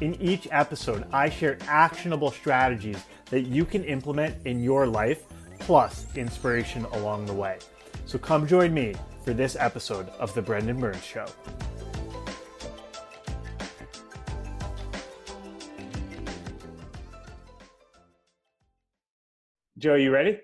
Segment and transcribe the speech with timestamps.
[0.00, 5.24] In each episode, I share actionable strategies that you can implement in your life,
[5.58, 7.58] plus inspiration along the way.
[8.06, 11.26] So come join me for this episode of The Brendan Burns Show.
[19.78, 20.38] Joe, you ready?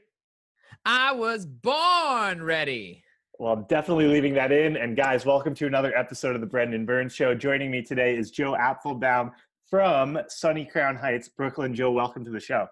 [0.84, 3.04] I was born ready.
[3.38, 4.76] Well, I'm definitely leaving that in.
[4.76, 7.34] And guys, welcome to another episode of the Brendan Burns Show.
[7.34, 9.32] Joining me today is Joe Apfelbaum
[9.68, 11.74] from Sunny Crown Heights, Brooklyn.
[11.74, 12.66] Joe, welcome to the show.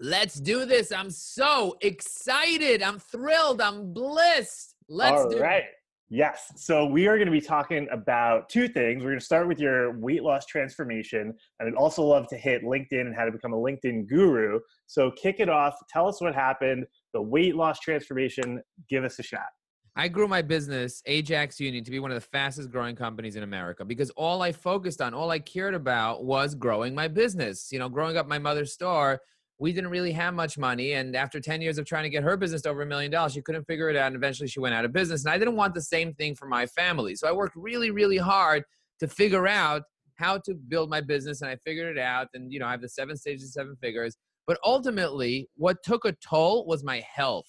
[0.00, 0.92] Let's do this.
[0.92, 2.82] I'm so excited.
[2.82, 3.60] I'm thrilled.
[3.60, 4.74] I'm blissed.
[4.88, 5.62] Let's All do right.
[5.62, 5.70] it.
[6.10, 6.52] Yes.
[6.56, 9.02] So we are going to be talking about two things.
[9.02, 12.62] We're going to start with your weight loss transformation, and I'd also love to hit
[12.62, 14.60] LinkedIn and how to become a LinkedIn guru.
[14.86, 15.74] So kick it off.
[15.88, 16.84] Tell us what happened.
[17.14, 18.62] The weight loss transformation.
[18.90, 19.48] Give us a shot.
[19.96, 23.44] I grew my business, Ajax Union, to be one of the fastest growing companies in
[23.44, 27.68] America because all I focused on, all I cared about was growing my business.
[27.70, 29.20] You know, growing up my mother's store,
[29.60, 30.94] we didn't really have much money.
[30.94, 33.34] And after 10 years of trying to get her business to over a million dollars,
[33.34, 34.08] she couldn't figure it out.
[34.08, 35.24] And eventually she went out of business.
[35.24, 37.14] And I didn't want the same thing for my family.
[37.14, 38.64] So I worked really, really hard
[38.98, 39.82] to figure out
[40.16, 41.40] how to build my business.
[41.40, 42.26] And I figured it out.
[42.34, 44.16] And, you know, I have the seven stages, seven figures.
[44.48, 47.46] But ultimately, what took a toll was my health.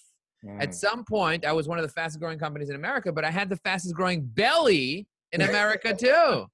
[0.59, 0.73] At Mm.
[0.73, 3.49] some point, I was one of the fastest growing companies in America, but I had
[3.49, 6.45] the fastest growing belly in America too.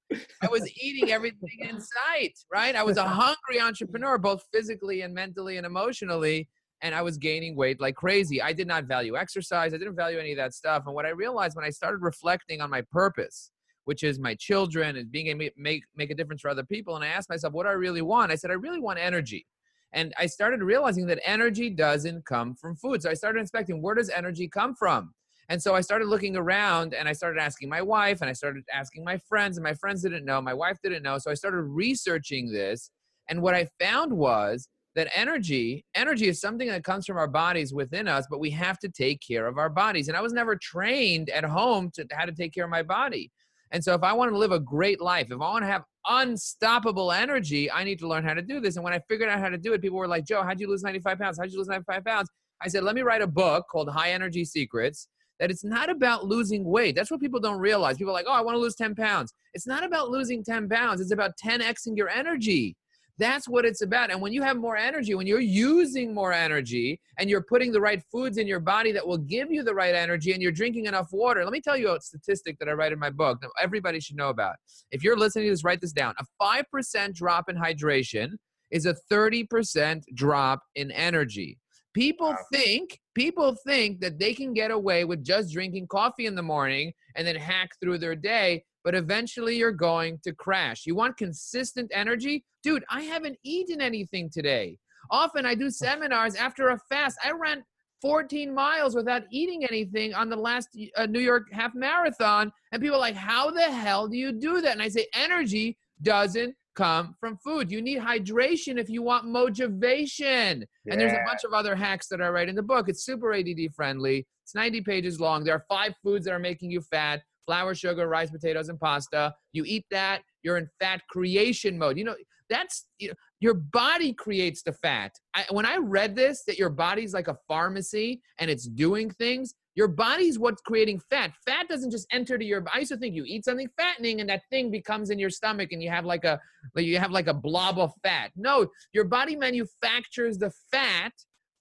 [0.41, 2.75] I was eating everything in sight, right?
[2.75, 6.49] I was a hungry entrepreneur, both physically and mentally and emotionally.
[6.83, 8.41] And I was gaining weight like crazy.
[8.41, 9.71] I did not value exercise.
[9.71, 10.83] I didn't value any of that stuff.
[10.87, 13.51] And what I realized when I started reflecting on my purpose,
[13.85, 16.95] which is my children and being able to make, make a difference for other people,
[16.95, 18.31] and I asked myself, what do I really want?
[18.31, 19.45] I said, I really want energy.
[19.93, 23.01] And I started realizing that energy doesn't come from food.
[23.01, 25.13] So I started inspecting where does energy come from?
[25.49, 28.63] And so I started looking around and I started asking my wife and I started
[28.73, 31.17] asking my friends, and my friends didn't know, my wife didn't know.
[31.17, 32.89] So I started researching this.
[33.27, 37.73] And what I found was that energy, energy is something that comes from our bodies
[37.73, 40.07] within us, but we have to take care of our bodies.
[40.07, 43.31] And I was never trained at home to how to take care of my body.
[43.71, 45.83] And so if I want to live a great life, if I want to have
[46.07, 48.75] unstoppable energy, I need to learn how to do this.
[48.75, 50.67] And when I figured out how to do it, people were like, Joe, how'd you
[50.67, 51.37] lose 95 pounds?
[51.37, 52.29] How'd you lose 95 pounds?
[52.61, 55.07] I said, let me write a book called High Energy Secrets.
[55.39, 56.95] That it's not about losing weight.
[56.95, 57.97] That's what people don't realize.
[57.97, 59.33] People are like, oh, I want to lose 10 pounds.
[59.55, 61.01] It's not about losing 10 pounds.
[61.01, 62.75] It's about 10xing your energy.
[63.21, 64.09] That's what it's about.
[64.09, 67.79] And when you have more energy, when you're using more energy and you're putting the
[67.79, 70.87] right foods in your body that will give you the right energy and you're drinking
[70.87, 73.51] enough water, let me tell you a statistic that I write in my book that
[73.61, 74.55] everybody should know about.
[74.89, 76.15] If you're listening to this, write this down.
[76.17, 78.31] A 5% drop in hydration
[78.71, 81.59] is a 30% drop in energy.
[81.93, 86.41] People think people think that they can get away with just drinking coffee in the
[86.41, 90.85] morning and then hack through their day, but eventually you're going to crash.
[90.85, 92.43] You want consistent energy?
[92.63, 94.77] Dude, I haven't eaten anything today.
[95.09, 97.17] Often I do seminars after a fast.
[97.23, 97.63] I ran
[98.01, 102.51] 14 miles without eating anything on the last uh, New York half marathon.
[102.71, 104.71] And people are like, How the hell do you do that?
[104.71, 107.71] And I say, Energy doesn't come from food.
[107.71, 110.65] You need hydration if you want motivation.
[110.89, 112.89] And there's a bunch of other hacks that I write in the book.
[112.89, 114.25] It's super ADD friendly.
[114.43, 115.43] It's 90 pages long.
[115.43, 119.33] There are five foods that are making you fat flour, sugar, rice, potatoes, and pasta.
[119.53, 121.97] You eat that, you're in fat creation mode.
[121.97, 122.15] You know,
[122.49, 125.13] that's you know, your body creates the fat.
[125.33, 129.53] I, when I read this, that your body's like a pharmacy and it's doing things,
[129.75, 131.31] your body's what's creating fat.
[131.45, 132.63] Fat doesn't just enter to your.
[132.73, 135.71] I used to think you eat something fattening and that thing becomes in your stomach
[135.71, 136.39] and you have like a
[136.75, 138.31] like you have like a blob of fat.
[138.35, 141.13] No, your body manufactures the fat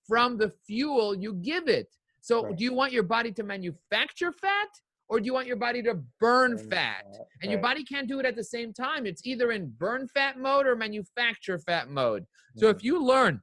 [0.07, 1.87] from the fuel you give it.
[2.21, 2.57] So, Right.
[2.57, 4.69] do you want your body to manufacture fat
[5.11, 7.05] or do you want your body to burn fat?
[7.43, 9.07] And your body can't do it at the same time.
[9.07, 12.25] It's either in burn fat mode or manufacture fat mode.
[12.57, 12.87] So, if mm-hmm.
[12.87, 13.41] you learn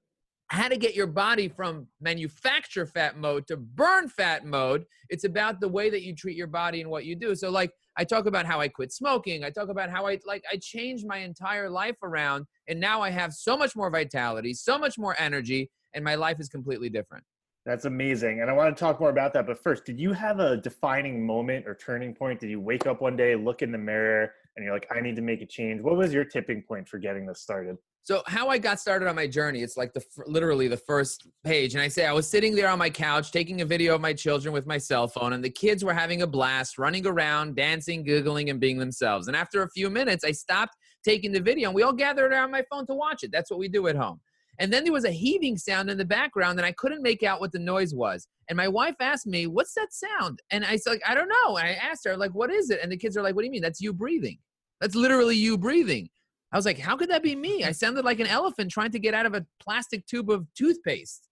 [0.48, 5.60] how to get your body from manufacture fat mode to burn fat mode, it's about
[5.60, 7.36] the way that you treat your body and what you do.
[7.36, 9.44] So, like, I talk about how I quit smoking.
[9.44, 13.10] I talk about how I like I changed my entire life around, and now I
[13.10, 17.26] have so much more vitality, so much more energy, and my life is completely different.
[17.68, 18.40] That's amazing.
[18.40, 19.46] And I want to talk more about that.
[19.46, 22.40] But first, did you have a defining moment or turning point?
[22.40, 25.18] Did you wake up one day, look in the mirror, and you're like, I need
[25.18, 25.82] to make a change?
[25.82, 27.76] What was your tipping point for getting this started?
[28.04, 31.74] So how I got started on my journey, it's like the literally the first page,
[31.74, 34.14] and I say I was sitting there on my couch taking a video of my
[34.14, 38.02] children with my cell phone, and the kids were having a blast, running around, dancing,
[38.02, 39.28] giggling, and being themselves.
[39.28, 42.50] And after a few minutes, I stopped taking the video, and we all gathered around
[42.50, 43.32] my phone to watch it.
[43.34, 44.22] That's what we do at home.
[44.60, 47.40] And then there was a heaving sound in the background, and I couldn't make out
[47.40, 48.28] what the noise was.
[48.50, 51.58] And my wife asked me, "What's that sound?" And I said, like, "I don't know."
[51.58, 53.46] And I asked her, like, "What is it?" And the kids are like, "What do
[53.46, 53.62] you mean?
[53.62, 54.40] That's you breathing.
[54.82, 56.10] That's literally you breathing."
[56.52, 57.64] I was like, how could that be me?
[57.64, 61.28] I sounded like an elephant trying to get out of a plastic tube of toothpaste.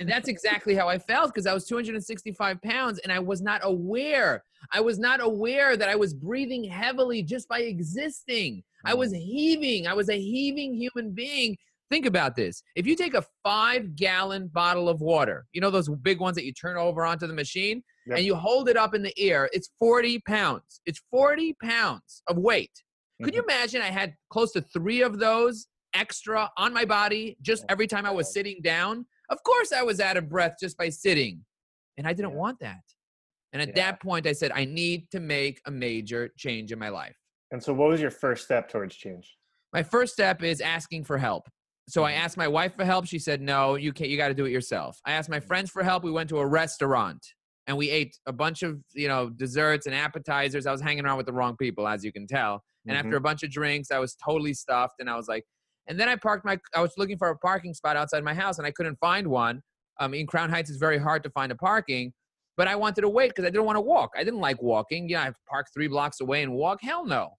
[0.00, 3.60] and that's exactly how I felt because I was 265 pounds and I was not
[3.62, 4.42] aware.
[4.72, 8.62] I was not aware that I was breathing heavily just by existing.
[8.84, 9.18] I was mm.
[9.18, 9.86] heaving.
[9.86, 11.56] I was a heaving human being.
[11.90, 12.62] Think about this.
[12.76, 16.44] If you take a five gallon bottle of water, you know those big ones that
[16.44, 18.18] you turn over onto the machine, yep.
[18.18, 20.80] and you hold it up in the air, it's 40 pounds.
[20.86, 22.70] It's 40 pounds of weight.
[23.22, 23.50] Could you mm-hmm.
[23.50, 28.06] imagine I had close to three of those extra on my body just every time
[28.06, 29.04] I was sitting down?
[29.28, 31.44] Of course, I was out of breath just by sitting.
[31.98, 32.38] And I didn't yeah.
[32.38, 32.80] want that.
[33.52, 33.74] And at yeah.
[33.74, 37.16] that point, I said, I need to make a major change in my life.
[37.50, 39.36] And so, what was your first step towards change?
[39.72, 41.48] My first step is asking for help.
[41.90, 42.24] So I mm-hmm.
[42.24, 43.06] asked my wife for help.
[43.06, 44.08] She said, "No, you can't.
[44.10, 45.46] You got to do it yourself." I asked my mm-hmm.
[45.46, 46.04] friends for help.
[46.04, 47.26] We went to a restaurant
[47.66, 50.66] and we ate a bunch of you know desserts and appetizers.
[50.66, 52.62] I was hanging around with the wrong people, as you can tell.
[52.86, 53.06] And mm-hmm.
[53.06, 55.44] after a bunch of drinks, I was totally stuffed, and I was like,
[55.88, 56.58] and then I parked my.
[56.74, 59.60] I was looking for a parking spot outside my house, and I couldn't find one.
[59.98, 62.12] Um, in Crown Heights, it's very hard to find a parking,
[62.56, 64.10] but I wanted to wait because I didn't want to walk.
[64.16, 65.08] I didn't like walking.
[65.08, 66.78] Yeah, I have to park three blocks away and walk.
[66.82, 67.30] Hell no.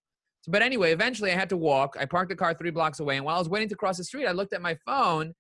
[0.42, 1.96] So, but anyway, eventually I had to walk.
[2.00, 4.04] I parked the car three blocks away, and while I was waiting to cross the
[4.04, 5.34] street, I looked at my phone,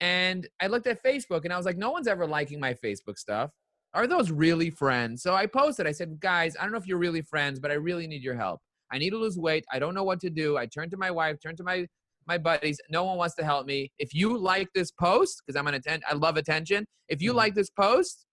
[0.00, 3.18] and I looked at Facebook, and I was like, no one's ever liking my Facebook
[3.18, 3.50] stuff.
[3.94, 5.22] Are those really friends?
[5.22, 5.86] So I posted.
[5.86, 8.36] I said, guys, I don't know if you're really friends, but I really need your
[8.36, 8.60] help.
[8.92, 9.64] I need to lose weight.
[9.72, 10.56] I don't know what to do.
[10.56, 11.86] I turn to my wife, turn to my
[12.26, 12.78] my buddies.
[12.90, 13.90] No one wants to help me.
[13.98, 16.86] If you like this post, because I'm an attend, I love attention.
[17.08, 17.38] If you mm-hmm.
[17.38, 18.24] like this post,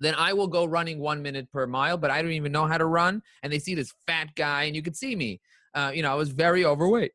[0.00, 1.96] then I will go running one minute per mile.
[1.96, 3.22] But I don't even know how to run.
[3.42, 5.40] And they see this fat guy, and you could see me.
[5.74, 7.12] Uh, you know, I was very overweight,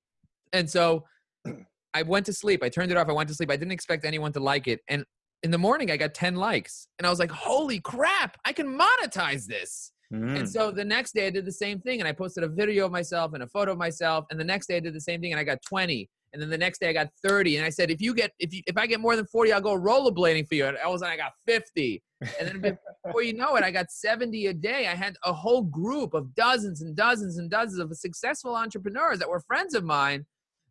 [0.54, 1.06] and so
[1.94, 2.64] I went to sleep.
[2.64, 3.08] I turned it off.
[3.08, 3.52] I went to sleep.
[3.52, 5.06] I didn't expect anyone to like it, and
[5.44, 8.38] in the morning I got 10 likes, and I was like, "Holy crap!
[8.46, 10.40] I can monetize this." Mm.
[10.40, 12.86] And so the next day I did the same thing and I posted a video
[12.86, 14.26] of myself and a photo of myself.
[14.32, 16.10] And the next day I did the same thing and I got 20.
[16.34, 17.58] And then the next day I got 30.
[17.58, 19.62] And I said, if you get, if you, if I get more than 40, I'll
[19.62, 20.66] go rollerblading for you.
[20.66, 22.04] And all of a sudden I got 50.
[22.40, 24.88] And then before you know it, I got 70 a day.
[24.88, 29.30] I had a whole group of dozens and dozens and dozens of successful entrepreneurs that
[29.30, 30.26] were friends of mine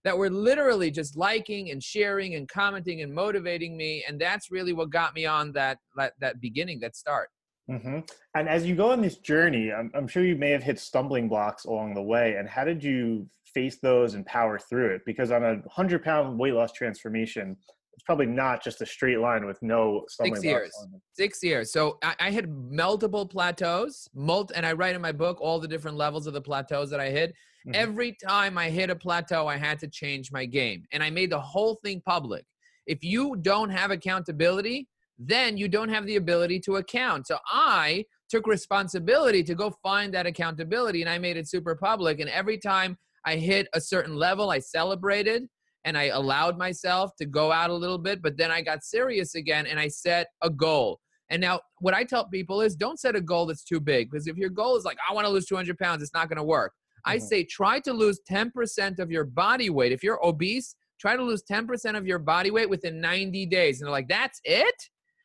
[0.05, 4.05] that were literally just liking and sharing and commenting and motivating me.
[4.07, 7.29] And that's really what got me on that, that, that beginning, that start.
[7.69, 8.01] Mm-hmm.
[8.37, 11.29] And as you go on this journey, I'm, I'm sure you may have hit stumbling
[11.29, 12.37] blocks along the way.
[12.39, 13.27] And how did you
[13.57, 15.03] face those and power through it?
[15.07, 17.57] Because on a 100 pound weight loss transformation,
[17.95, 20.71] it's probably not just a straight line with no six years
[21.15, 25.39] six years so I, I, had multiple plateaus mult and i write in my book
[25.41, 27.71] all the different levels of the plateaus that i hit mm-hmm.
[27.75, 31.33] every time i hit a plateau i had to change my game and i made
[31.33, 32.45] the whole thing public
[32.87, 34.87] if you don't have accountability
[35.19, 37.27] then you don't have the ability to account.
[37.27, 42.21] So I took responsibility to go find that accountability and I made it super public.
[42.21, 45.47] And every time I hit a certain level, I celebrated
[45.85, 48.23] and I allowed myself to go out a little bit.
[48.23, 51.01] But then I got serious again and I set a goal.
[51.29, 54.29] And now, what I tell people is don't set a goal that's too big because
[54.29, 56.45] if your goal is like, I want to lose 200 pounds, it's not going to
[56.45, 56.73] work.
[56.73, 57.17] Mm-hmm.
[57.17, 59.93] I say try to lose 10% of your body weight.
[59.93, 63.81] If you're obese, try to lose 10% of your body weight within 90 days.
[63.81, 64.75] And they're like, that's it?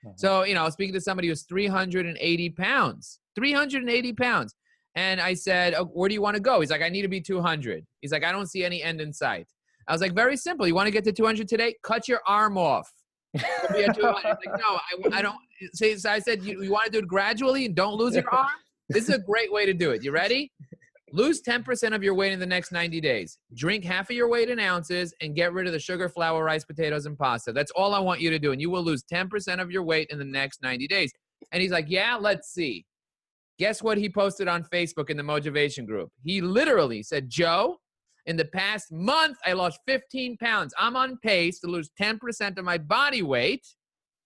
[0.05, 0.13] Mm-hmm.
[0.15, 4.55] So, you know, I was speaking to somebody who's 380 pounds, 380 pounds.
[4.95, 6.60] And I said, oh, where do you want to go?
[6.60, 7.86] He's like, I need to be 200.
[8.01, 9.48] He's like, I don't see any end in sight.
[9.88, 10.67] I was like, very simple.
[10.67, 11.75] You want to get to 200 today?
[11.83, 12.89] Cut your arm off.
[13.33, 14.39] He's like, no, I,
[15.13, 15.38] I don't.
[15.74, 18.48] So I said, you, you want to do it gradually and don't lose your arm?
[18.89, 20.03] This is a great way to do it.
[20.03, 20.51] You ready?
[21.13, 23.38] Lose 10% of your weight in the next 90 days.
[23.53, 26.63] Drink half of your weight in ounces and get rid of the sugar, flour, rice,
[26.63, 27.51] potatoes, and pasta.
[27.51, 28.51] That's all I want you to do.
[28.51, 31.12] And you will lose 10% of your weight in the next 90 days.
[31.51, 32.86] And he's like, Yeah, let's see.
[33.60, 36.10] Guess what he posted on Facebook in the motivation group?
[36.24, 37.77] He literally said, Joe,
[38.25, 40.74] in the past month, I lost 15 pounds.
[40.77, 43.65] I'm on pace to lose 10% of my body weight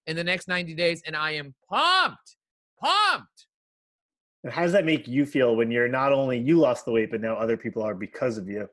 [0.07, 1.01] in the next 90 days.
[1.05, 2.37] And I am pumped,
[2.79, 3.47] pumped.
[4.43, 7.09] And how does that make you feel when you're not only you lost the weight,
[7.11, 8.69] but now other people are because of you?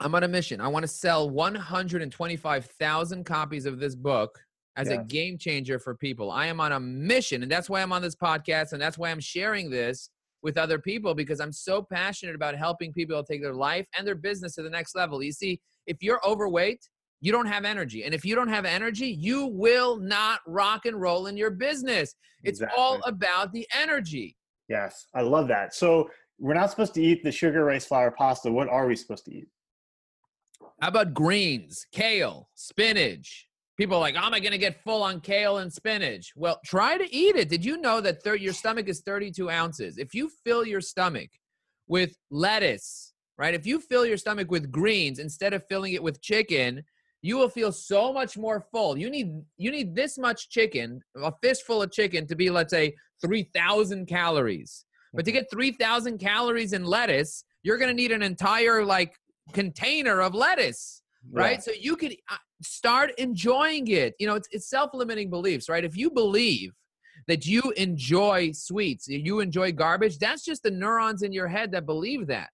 [0.00, 0.60] I'm on a mission.
[0.60, 4.40] I want to sell 125,000 copies of this book
[4.76, 5.00] as yeah.
[5.00, 6.30] a game changer for people.
[6.30, 9.10] I am on a mission, and that's why I'm on this podcast, and that's why
[9.10, 10.10] I'm sharing this
[10.42, 14.14] with other people because I'm so passionate about helping people take their life and their
[14.14, 15.22] business to the next level.
[15.22, 16.80] You see, if you're overweight,
[17.20, 18.02] you don't have energy.
[18.02, 22.14] And if you don't have energy, you will not rock and roll in your business.
[22.42, 22.82] It's Exactly.
[22.82, 24.36] all about the energy.
[24.68, 25.74] Yes, I love that.
[25.74, 28.50] So we're not supposed to eat the sugar, rice, flour, pasta.
[28.50, 29.48] What are we supposed to eat?
[30.80, 33.46] How about greens, kale, spinach?
[33.82, 36.96] People are like, am I going to get full on kale and spinach?" Well, try
[36.96, 37.48] to eat it.
[37.48, 39.98] Did you know that thir- your stomach is 32 ounces?
[39.98, 41.30] If you fill your stomach
[41.88, 43.54] with lettuce, right?
[43.54, 46.84] If you fill your stomach with greens instead of filling it with chicken,
[47.22, 48.96] you will feel so much more full.
[48.96, 52.94] You need you need this much chicken, a fistful of chicken, to be let's say
[53.20, 54.84] 3,000 calories.
[55.12, 55.40] But to mm-hmm.
[55.40, 59.16] get 3,000 calories in lettuce, you're going to need an entire like
[59.52, 61.58] container of lettuce right?
[61.58, 61.60] Yeah.
[61.60, 64.14] So you could uh, start enjoying it.
[64.18, 65.84] You know, it's, it's self-limiting beliefs, right?
[65.84, 66.72] If you believe
[67.28, 71.86] that you enjoy sweets, you enjoy garbage, that's just the neurons in your head that
[71.86, 72.48] believe that.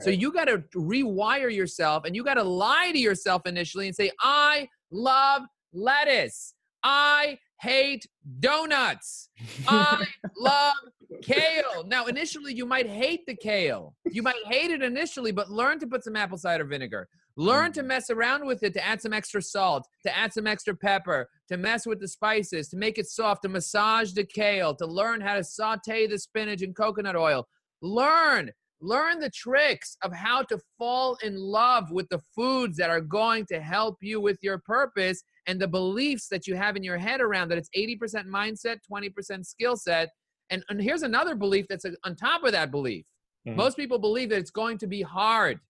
[0.00, 3.94] So you got to rewire yourself and you got to lie to yourself initially and
[3.94, 6.54] say, I love lettuce.
[6.82, 8.06] I hate
[8.38, 9.28] donuts.
[9.68, 10.06] I
[10.38, 10.74] love
[11.22, 11.84] kale.
[11.86, 13.94] Now, initially, you might hate the kale.
[14.10, 17.08] You might hate it initially, but learn to put some apple cider vinegar.
[17.36, 20.74] Learn to mess around with it to add some extra salt, to add some extra
[20.74, 24.86] pepper, to mess with the spices, to make it soft, to massage the kale, to
[24.86, 27.46] learn how to saute the spinach in coconut oil.
[27.82, 28.50] Learn.
[28.82, 33.44] Learn the tricks of how to fall in love with the foods that are going
[33.46, 37.20] to help you with your purpose and the beliefs that you have in your head
[37.20, 40.10] around that it's 80% mindset, 20% skill set.
[40.48, 43.06] And, and here's another belief that's uh, on top of that belief.
[43.46, 43.56] Mhm.
[43.56, 45.60] Most people believe that it's going to be hard.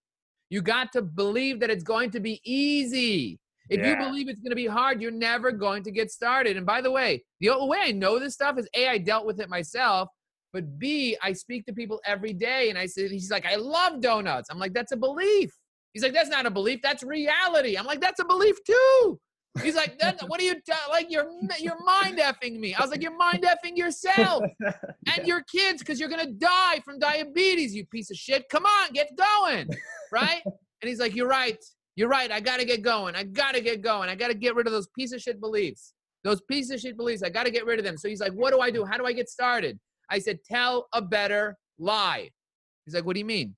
[0.50, 3.38] You got to believe that it's going to be easy.
[3.70, 6.56] If you believe it's going to be hard, you're never going to get started.
[6.56, 9.24] And by the way, the only way I know this stuff is A, I dealt
[9.24, 10.08] with it myself,
[10.52, 14.00] but B, I speak to people every day and I said, he's like, I love
[14.00, 14.48] donuts.
[14.50, 15.52] I'm like, that's a belief.
[15.92, 17.76] He's like, that's not a belief, that's reality.
[17.76, 19.20] I'm like, that's a belief too.
[19.62, 21.10] He's like, what are you t- like?
[21.10, 21.28] You're
[21.58, 22.72] you're mind effing me.
[22.74, 24.44] I was like, you're mind effing yourself
[25.16, 27.74] and your kids because you're gonna die from diabetes.
[27.74, 28.48] You piece of shit.
[28.48, 29.68] Come on, get going,
[30.12, 30.42] right?
[30.44, 31.58] And he's like, you're right.
[31.96, 32.30] You're right.
[32.30, 33.16] I gotta get going.
[33.16, 34.08] I gotta get going.
[34.08, 35.94] I gotta get rid of those piece of shit beliefs.
[36.22, 37.22] Those piece of shit beliefs.
[37.22, 37.96] I gotta get rid of them.
[37.96, 38.84] So he's like, what do I do?
[38.84, 39.80] How do I get started?
[40.10, 42.30] I said, tell a better lie.
[42.84, 43.56] He's like, what do you mean?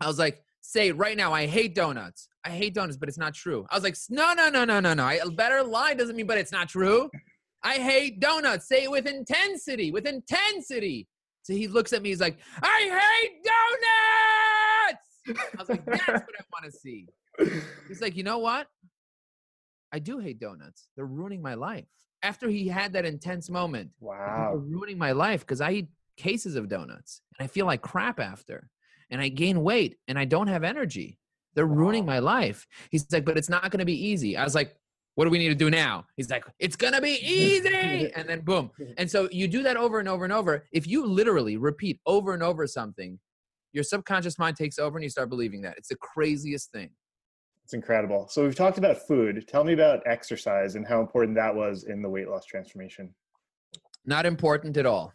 [0.00, 1.32] I was like, say right now.
[1.32, 2.27] I hate donuts.
[2.44, 3.66] I hate donuts, but it's not true.
[3.70, 5.04] I was like, no, no, no, no, no, no.
[5.04, 7.10] I, a better lie doesn't mean, but it's not true.
[7.62, 8.68] I hate donuts.
[8.68, 11.08] Say it with intensity, with intensity.
[11.42, 12.10] So he looks at me.
[12.10, 15.44] He's like, I hate donuts.
[15.54, 17.08] I was like, that's what I want to see.
[17.88, 18.68] He's like, you know what?
[19.92, 20.88] I do hate donuts.
[20.96, 21.86] They're ruining my life.
[22.22, 24.54] After he had that intense moment, wow.
[24.56, 28.70] ruining my life because I eat cases of donuts and I feel like crap after.
[29.10, 31.18] And I gain weight and I don't have energy.
[31.54, 32.66] They're ruining my life.
[32.90, 34.36] He's like, but it's not going to be easy.
[34.36, 34.76] I was like,
[35.14, 36.04] what do we need to do now?
[36.16, 38.12] He's like, it's going to be easy.
[38.16, 38.70] And then boom.
[38.96, 40.64] And so you do that over and over and over.
[40.72, 43.18] If you literally repeat over and over something,
[43.72, 45.76] your subconscious mind takes over and you start believing that.
[45.76, 46.90] It's the craziest thing.
[47.64, 48.28] It's incredible.
[48.28, 49.46] So we've talked about food.
[49.46, 53.14] Tell me about exercise and how important that was in the weight loss transformation.
[54.06, 55.12] Not important at all.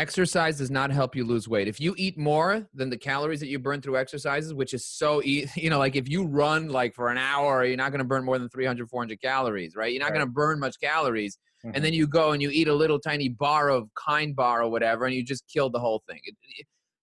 [0.00, 1.68] Exercise does not help you lose weight.
[1.68, 5.22] If you eat more than the calories that you burn through exercises, which is so,
[5.22, 8.06] e- you know, like if you run like for an hour, you're not going to
[8.06, 9.92] burn more than 300, 400 calories, right?
[9.92, 11.36] You're not going to burn much calories.
[11.62, 11.92] And then mm-hmm.
[11.92, 15.14] you go and you eat a little tiny bar of kind bar or whatever, and
[15.14, 16.20] you just killed the whole thing.
[16.24, 16.34] It,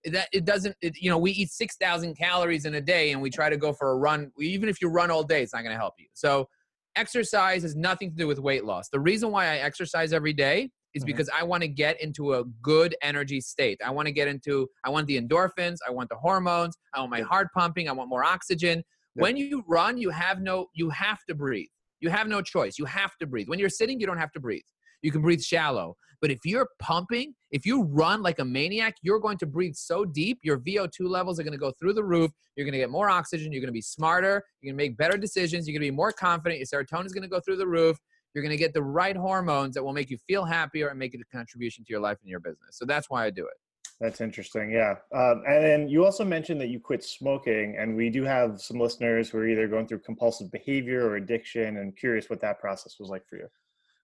[0.03, 3.21] it, that it doesn't, it, you know, we eat 6,000 calories in a day and
[3.21, 4.31] we try to go for a run.
[4.39, 6.07] Even if you run all day, it's not going to help you.
[6.15, 6.49] So
[6.95, 8.89] exercise has nothing to do with weight loss.
[8.89, 11.07] The reason why I exercise every day is Mhm.
[11.07, 13.79] because I want to get into a good energy state.
[13.83, 17.11] I want to get into, I want the endorphins, I want the hormones, I want
[17.11, 18.83] my heart pumping, I want more oxygen.
[19.15, 19.21] Yeah.
[19.23, 21.69] When you run, you have no, you have to breathe.
[21.99, 22.77] You have no choice.
[22.77, 23.47] You have to breathe.
[23.47, 24.61] When you're sitting, you don't have to breathe.
[25.01, 25.95] You can breathe shallow.
[26.21, 30.03] But if you're pumping, if you run like a maniac, you're going to breathe so
[30.03, 32.31] deep, your VO2 levels are going to go through the roof.
[32.55, 33.51] You're going to get more oxygen.
[33.51, 34.43] You're going to be smarter.
[34.61, 35.67] You're going to make better decisions.
[35.67, 36.59] You're going to be more confident.
[36.59, 37.97] Your serotonin is going to go through the roof.
[38.37, 41.15] You're going to get the right hormones that will make you feel happier and make
[41.15, 42.77] it a contribution to your life and your business.
[42.77, 43.57] So that's why I do it.
[43.99, 44.69] That's interesting.
[44.69, 44.93] Yeah.
[45.11, 48.79] Um, and then you also mentioned that you quit smoking, and we do have some
[48.79, 52.97] listeners who are either going through compulsive behavior or addiction, and curious what that process
[52.99, 53.47] was like for you.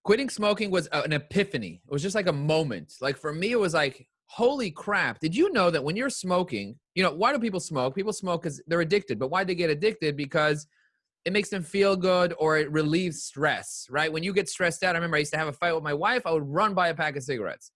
[0.03, 1.81] quitting smoking was an epiphany.
[1.85, 2.95] It was just like a moment.
[3.01, 5.19] Like for me, it was like, holy crap.
[5.19, 7.95] Did you know that when you're smoking, you know, why do people smoke?
[7.95, 9.19] People smoke because they're addicted.
[9.19, 10.17] But why they get addicted?
[10.17, 10.67] Because
[11.25, 14.11] it makes them feel good or it relieves stress, right?
[14.11, 15.93] When you get stressed out, I remember I used to have a fight with my
[15.93, 17.71] wife, I would run buy a pack of cigarettes.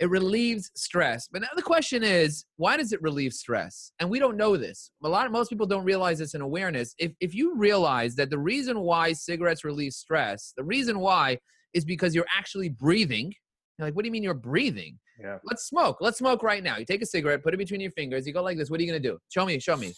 [0.00, 1.28] It relieves stress.
[1.30, 3.92] But now the question is, why does it relieve stress?
[4.00, 4.90] And we don't know this.
[5.04, 6.94] A lot of most people don't realize this in awareness.
[6.98, 11.38] If if you realize that the reason why cigarettes relieve stress, the reason why
[11.74, 13.32] is because you're actually breathing.
[13.78, 14.98] You're like, what do you mean you're breathing?
[15.20, 15.38] Yeah.
[15.44, 15.98] Let's smoke.
[16.00, 16.76] Let's smoke right now.
[16.76, 18.26] You take a cigarette, put it between your fingers.
[18.26, 18.70] You go like this.
[18.70, 19.18] What are you gonna do?
[19.28, 19.60] Show me.
[19.60, 19.94] Show me.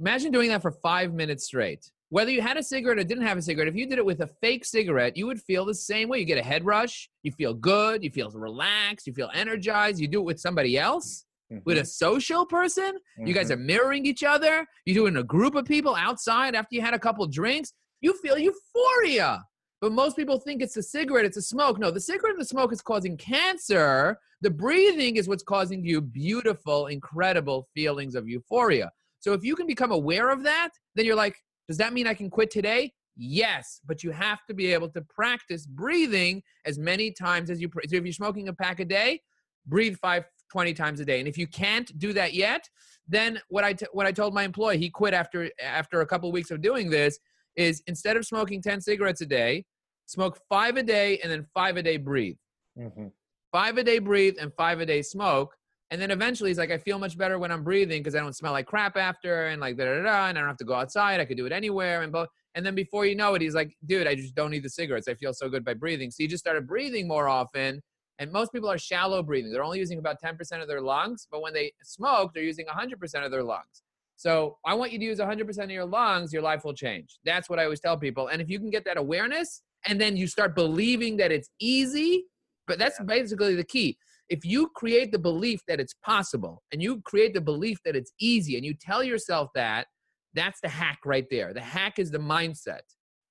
[0.00, 1.90] Imagine doing that for five minutes straight.
[2.10, 4.20] Whether you had a cigarette or didn't have a cigarette, if you did it with
[4.20, 6.20] a fake cigarette, you would feel the same way.
[6.20, 9.98] You get a head rush, you feel good, you feel relaxed, you feel energized.
[9.98, 11.24] You do it with somebody else,
[11.64, 12.98] with a social person.
[13.18, 13.54] You guys Mhm.
[13.54, 14.66] are mirroring each other.
[14.84, 17.72] You do it in a group of people outside after you had a couple drinks.
[18.00, 19.42] You feel euphoria.
[19.80, 21.78] But most people think it's the cigarette, it's the smoke.
[21.78, 24.18] No, the cigarette and the smoke is causing cancer.
[24.40, 28.90] The breathing is what's causing you beautiful, incredible feelings of euphoria.
[29.26, 31.34] So if you can become aware of that, then you're like,
[31.66, 32.92] does that mean I can quit today?
[33.16, 37.68] Yes, but you have to be able to practice breathing as many times as you.
[37.68, 39.20] pr- So if you're smoking a pack a day,
[39.66, 41.18] breathe five, 20 times a day.
[41.18, 42.68] And if you can't do that yet,
[43.08, 46.30] then what I t- what I told my employee, he quit after after a couple
[46.30, 47.18] weeks of doing this,
[47.56, 49.64] is instead of smoking 10 cigarettes a day,
[50.04, 52.36] smoke five a day and then five a day breathe.
[52.78, 53.10] Mhm.
[53.50, 55.56] Five a day breathe and five a day smoke.
[55.90, 58.34] And then eventually he's like, I feel much better when I'm breathing because I don't
[58.34, 60.26] smell like crap after and like da da da.
[60.28, 61.20] And I don't have to go outside.
[61.20, 62.02] I could do it anywhere.
[62.02, 62.28] And both.
[62.54, 65.08] And then before you know it, he's like, dude, I just don't need the cigarettes.
[65.08, 66.10] I feel so good by breathing.
[66.10, 67.82] So he just started breathing more often.
[68.18, 69.52] And most people are shallow breathing.
[69.52, 71.28] They're only using about 10% of their lungs.
[71.30, 73.82] But when they smoke, they're using 100% of their lungs.
[74.16, 77.18] So I want you to use 100% of your lungs, your life will change.
[77.24, 78.28] That's what I always tell people.
[78.28, 82.24] And if you can get that awareness and then you start believing that it's easy,
[82.66, 83.98] but that's basically the key.
[84.28, 88.12] If you create the belief that it's possible and you create the belief that it's
[88.20, 89.86] easy and you tell yourself that,
[90.34, 91.54] that's the hack right there.
[91.54, 92.80] The hack is the mindset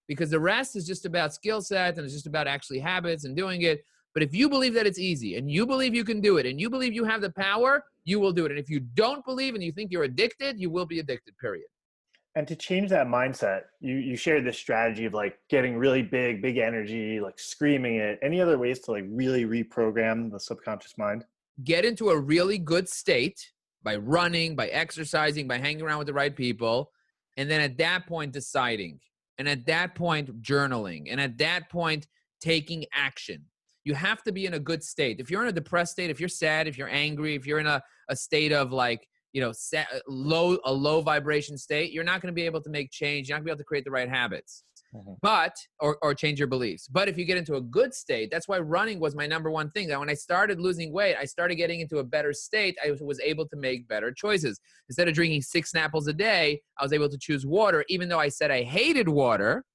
[0.07, 3.35] because the rest is just about skill sets and it's just about actually habits and
[3.35, 3.83] doing it.
[4.13, 6.59] But if you believe that it's easy and you believe you can do it and
[6.59, 8.51] you believe you have the power, you will do it.
[8.51, 11.67] And if you don't believe and you think you're addicted, you will be addicted, period.
[12.35, 16.41] And to change that mindset, you you shared this strategy of like getting really big,
[16.41, 18.19] big energy, like screaming it.
[18.21, 21.25] Any other ways to like really reprogram the subconscious mind?
[21.63, 23.51] Get into a really good state
[23.83, 26.91] by running, by exercising, by hanging around with the right people.
[27.37, 28.99] And then at that point, deciding.
[29.37, 31.05] And at that point, journaling.
[31.09, 32.07] And at that point,
[32.41, 33.45] taking action.
[33.85, 35.19] You have to be in a good state.
[35.19, 37.67] If you're in a depressed state, if you're sad, if you're angry, if you're in
[37.67, 42.21] a, a state of like, you know, sa- low a low vibration state, you're not
[42.21, 43.27] going to be able to make change.
[43.27, 44.63] You're not going to be able to create the right habits.
[44.95, 45.17] Mhm.
[45.21, 46.87] But or or change your beliefs.
[46.87, 49.69] But if you get into a good state, that's why running was my number one
[49.71, 49.89] thing.
[49.89, 52.77] That when I started losing weight, I started getting into a better state.
[52.85, 54.57] I was- was able to make better choices.
[54.87, 58.19] Instead of drinking six Snapples a day, I was able to choose water, even though
[58.27, 59.65] I said I hated water.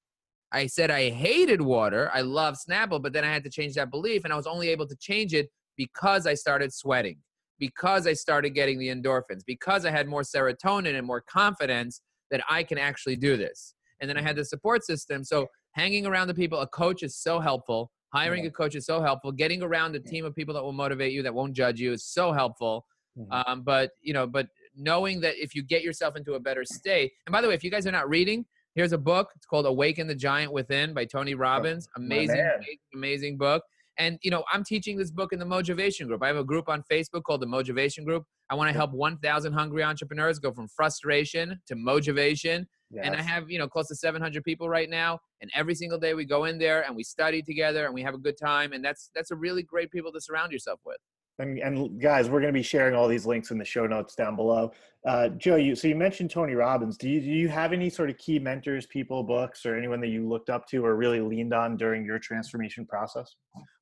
[0.52, 2.10] I said I hated water.
[2.14, 4.68] I love Snapple, but then I had to change that belief, and I was only
[4.70, 7.18] able to change it because I started sweating,
[7.60, 12.00] because I started getting the endorphins, because I had more serotonin and more confidence
[12.32, 13.74] that I can actually do this.
[14.00, 15.22] And then I had the support system.
[15.22, 17.92] So hanging around the people, a coach is so helpful.
[18.12, 19.30] Hiring a coach is so helpful.
[19.30, 22.04] Getting around a team of people that will motivate you, that won't judge you, is
[22.04, 22.84] so helpful.
[23.16, 23.44] Mhm.
[23.46, 27.12] Um, but you know, but knowing that if you get yourself into a better state,
[27.26, 29.30] and by the way, if you guys are not reading, here's a book.
[29.36, 31.88] It's called "Awaken the Giant Within" by Tony Robbins.
[31.96, 33.62] Amazing, amazing, amazing book.
[33.98, 36.22] And you know, I'm teaching this book in the Motivation Group.
[36.22, 38.24] I have a group on Facebook called the Motivation Group.
[38.48, 42.66] I want to help 1,000 hungry entrepreneurs go from frustration to motivation.
[43.04, 45.20] And I have, you know, close to 700 people right now.
[45.40, 48.14] And every single day we go in there and we study together and we have
[48.14, 48.72] a good time.
[48.72, 50.98] And that's that's a really great people to surround yourself with.
[51.40, 54.14] And, and guys, we're going to be sharing all these links in the show notes
[54.14, 54.72] down below.
[55.06, 56.98] Uh, Joe, you so you mentioned Tony Robbins.
[56.98, 60.08] Do you do you have any sort of key mentors, people, books, or anyone that
[60.08, 63.34] you looked up to or really leaned on during your transformation process?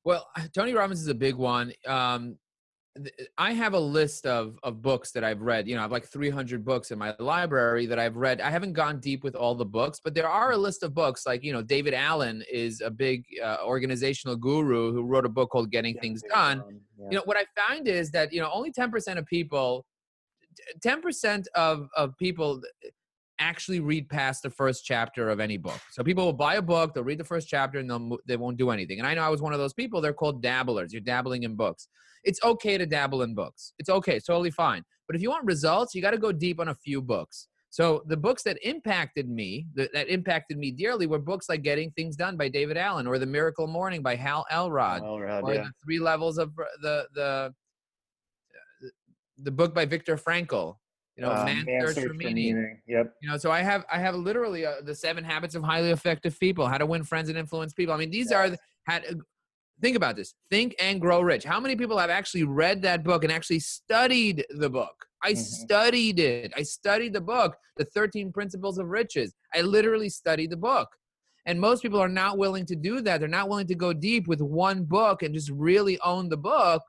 [0.05, 1.73] Well, Tony Robbins is a big one.
[1.85, 2.37] Um,
[3.37, 5.67] I have a list of of books that I've read.
[5.67, 8.41] You know, I have like 300 books in my library that I've read.
[8.41, 11.25] I haven't gone deep with all the books, but there are a list of books.
[11.25, 15.49] Like you know, David Allen is a big uh, organizational guru who wrote a book
[15.49, 16.63] called Getting Things Done.
[16.97, 19.85] You know, what I find is that you know only 10% of people,
[20.83, 22.61] 10% of of people
[23.39, 25.79] actually read past the first chapter of any book.
[25.91, 28.57] So people will buy a book, they'll read the first chapter, and they'll they won't
[28.57, 28.99] do anything.
[28.99, 30.01] And I know I was one of those people.
[30.01, 30.93] They're called dabblers.
[30.93, 31.87] You're dabbling in books.
[32.23, 33.73] It's okay to dabble in books.
[33.79, 34.17] It's okay.
[34.17, 34.83] It's totally fine.
[35.07, 37.47] But if you want results, you got to go deep on a few books.
[37.71, 41.91] So the books that impacted me, that, that impacted me dearly, were books like Getting
[41.91, 45.53] Things Done by David Allen, or The Miracle Morning by Hal Elrod, Well, Rod, or
[45.53, 45.63] yeah.
[45.63, 47.53] the three levels of the the
[49.37, 50.77] the book by Viktor Frankl.
[51.15, 52.79] You know, Uh, Man Search for Meaning.
[52.87, 53.13] Yep.
[53.21, 56.39] You know, so I have I have literally uh, the seven habits of highly effective
[56.39, 57.93] people, how to win friends and influence people.
[57.93, 59.03] I mean, these are the, had
[59.81, 60.33] think about this.
[60.49, 61.43] Think and grow rich.
[61.43, 65.05] How many people have actually read that book and actually studied the book?
[65.23, 65.37] I Mhm.
[65.37, 66.53] studied it.
[66.55, 69.33] I studied the book the 13 principles of riches.
[69.53, 70.89] I literally studied the book.
[71.45, 73.19] And most people are not willing to do that.
[73.19, 76.83] They're not willing to go deep with one book and just really own the book.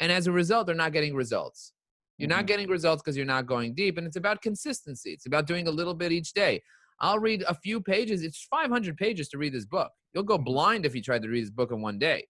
[0.00, 1.72] And as a result they're not getting results.
[2.18, 2.48] You're not Mhm.
[2.48, 3.96] getting results because you're not going deep.
[3.96, 5.12] And it's about consistency.
[5.12, 6.62] It's about doing a little bit each day
[7.00, 10.86] i'll read a few pages it's 500 pages to read this book you'll go blind
[10.86, 12.26] if you tried to read this book in one day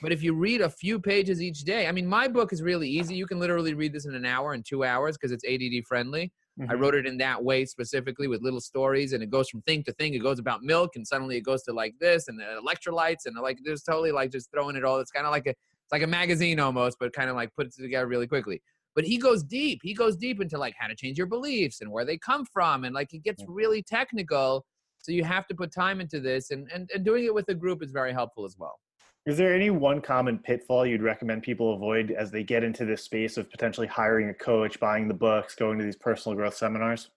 [0.00, 2.88] but if you read a few pages each day i mean my book is really
[2.88, 5.62] easy you can literally read this in an hour and two hours because it's add
[5.86, 6.32] friendly
[6.68, 6.74] I Mhm.
[6.74, 9.92] wrote it in that way specifically with little stories, and it goes from thing to
[9.92, 10.14] thing.
[10.14, 13.58] It goes about milk, and suddenly it goes to like this and electrolytes, and like
[13.64, 15.00] there's totally like just throwing it all.
[15.00, 17.78] It's kind of like a it's like a magazine almost, but kind of like puts
[17.78, 18.62] it together really quickly.
[18.94, 19.80] But he goes deep.
[19.82, 22.84] He goes deep into like how to change your beliefs and where they come from,
[22.84, 23.52] and like he gets mm-hmm.
[23.52, 24.64] really technical.
[24.98, 27.54] So you have to put time into this, and and, and doing it with a
[27.54, 28.78] group is very helpful as well.
[29.24, 33.04] Is there any one common pitfall you'd recommend people avoid as they get into this
[33.04, 37.08] space of potentially hiring a coach, buying the books, going to these personal growth seminars?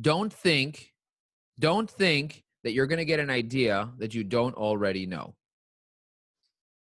[0.00, 0.92] don't think
[1.58, 5.34] don't think that you're going to get an idea that you don't already know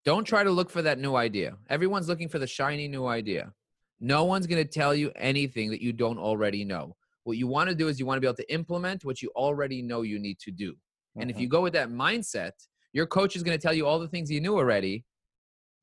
[0.05, 1.57] don't try to look for that new idea.
[1.69, 3.53] Everyone's looking for the shiny new idea.
[3.99, 6.95] No one's going to tell you anything that you don't already know.
[7.23, 9.29] What you want to do is you want to be able to implement what you
[9.35, 10.75] already know you need to do.
[11.17, 11.41] And if Mhm.
[11.41, 12.51] you go with that mindset
[12.93, 15.05] your coach is going to tell you all the things you knew already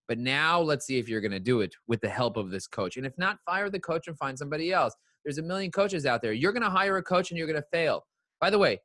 [0.08, 2.66] but now let's see if you're going to do it with the help of this
[2.66, 2.96] coach.
[2.96, 4.94] And if not fire the coach and find somebody else.
[5.24, 6.32] There's a million coaches out there.
[6.32, 8.06] You're going to hire a coach and you're going to fail.
[8.40, 8.80] By the way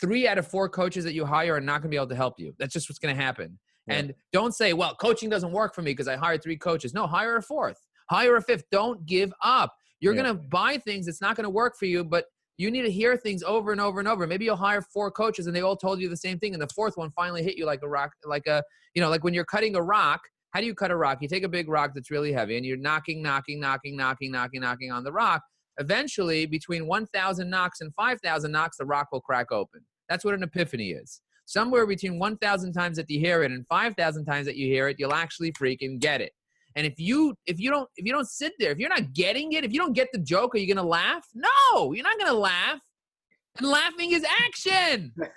[0.00, 2.16] three out of four coaches that you hire are not going to be able to
[2.16, 2.54] help you.
[2.58, 3.94] That's just what's going to happen Yeah.
[3.94, 6.94] and don't say well coaching doesn't work for me because i hired three coaches.
[6.94, 7.80] No hire a fourth.
[8.10, 8.64] Hire a fifth.
[8.70, 9.74] Don't give up.
[10.00, 10.22] You're Yeah.
[10.22, 11.06] going to buy things.
[11.06, 12.26] That's not going to work for you but
[12.58, 14.26] you need to hear things over and over and over.
[14.26, 16.68] Maybe you'll hire four coaches and they all told you the same thing and the
[16.68, 18.62] fourth one finally hit you like a rock like a
[18.94, 20.20] you know like when you're cutting a rock
[20.52, 21.18] how do you cut a rock?
[21.22, 24.60] You take a big rock that's really heavy and you're knocking knocking knocking knocking knocking
[24.60, 25.42] knocking on the rock.
[25.78, 29.80] Eventually between 1000 knocks and 5000 knocks the rock will crack open.
[30.10, 34.24] That's what an epiphany is somewhere between 1000 times that you hear it and 5000
[34.24, 36.32] times that you hear it you'll actually freaking get it.
[36.76, 39.52] And if you if you don't if you don't sit there if you're not getting
[39.52, 41.26] it if you don't get the joke are you gonna laugh?
[41.34, 42.80] No you're not gonna laugh.
[43.58, 45.12] And laughing is action.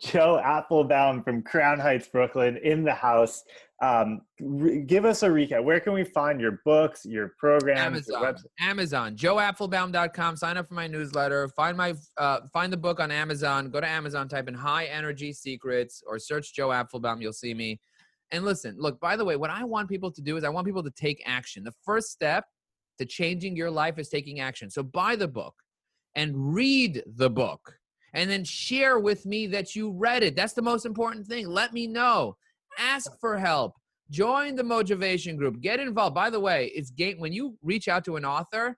[0.00, 3.42] Joe Apfelbaum from Crown Heights, Brooklyn, in the house.
[3.82, 5.64] Um, re- give us a recap.
[5.64, 8.22] Where can we find your books, your programs, your Amazon.
[8.22, 8.68] website?
[8.68, 9.16] Amazon.
[9.16, 10.36] JoeApfelbaum.com.
[10.36, 11.48] Sign up for my newsletter.
[11.48, 13.70] Find my uh, find the book on Amazon.
[13.70, 14.28] Go to Amazon.
[14.28, 17.22] Type in High Energy Secrets or search Joe Apfelbaum.
[17.22, 17.80] You'll see me.
[18.32, 19.00] And listen, look.
[19.00, 21.22] By the way, what I want people to do is I want people to take
[21.24, 21.64] action.
[21.64, 22.44] The first step
[22.98, 24.68] to changing your life is taking action.
[24.68, 25.54] So buy the book
[26.16, 27.78] and read the book,
[28.12, 30.36] and then share with me that you read it.
[30.36, 31.48] That's the most important thing.
[31.48, 32.36] Let me know.
[32.78, 33.74] Ask for help.
[34.10, 35.60] Join the motivation group.
[35.60, 36.14] Get involved.
[36.14, 38.76] By the way it's game when you reach out to an author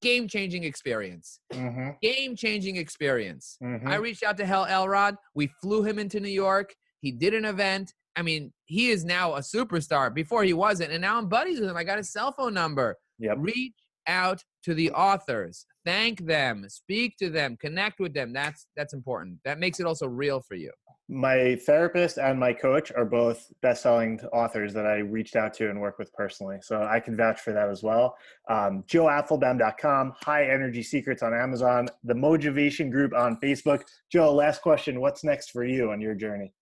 [0.00, 1.40] game changing experience.
[1.52, 3.58] Mhm, game changing experience.
[3.62, 3.86] Mhm.
[3.88, 5.16] i reached out to Hal Elrod.
[5.34, 6.74] We flew him into new york.
[7.00, 7.92] He did an event.
[8.14, 10.14] I mean he is now a superstar.
[10.14, 11.76] Before he wasn't and now i'm buddies with him.
[11.76, 12.96] I got his cell phone number.
[13.18, 13.36] Yep.
[13.40, 13.74] reach
[14.08, 19.38] out to the authors thank them speak to them connect with them that's that's important
[19.44, 20.70] that makes it also real for you
[21.10, 25.80] My therapist and my coach are both best-selling authors that I reached out to and
[25.80, 28.14] work with personally, so I can vouch for that as well.
[28.50, 33.84] Um, High Energy Secrets on Amazon, the Motivation Group on Facebook.
[34.12, 36.52] Joe, last question: What's next for you on your journey?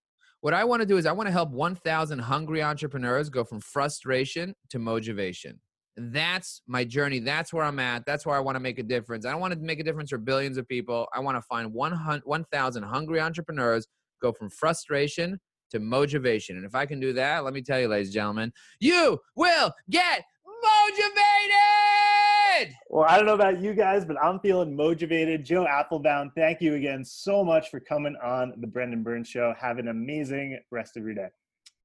[0.43, 3.59] What I want to do is I want to help 1,000 hungry entrepreneurs go from
[3.59, 5.59] frustration to motivation.
[5.97, 7.21] That's my journey.
[7.21, 8.05] That's where I'm at.
[8.07, 9.25] That's where I want to make a difference.
[9.25, 11.07] I don't want to make a difference for billions of people.
[11.15, 13.87] I want to find 100 1,000 hungry entrepreneurs
[14.21, 16.57] go from frustration to motivation.
[16.57, 19.73] And if I can do that, let me tell you, ladies and gentlemen, you will
[19.91, 21.17] get motivated.
[22.89, 25.45] Well, I don't know about you guys, but I'm feeling motivated.
[25.45, 29.55] Joe Apfelbaum, thank you again so much for coming on the Brendan Burns Show.
[29.59, 31.29] Have an amazing rest of your day.